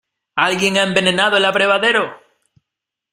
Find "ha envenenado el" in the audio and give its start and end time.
0.77-1.45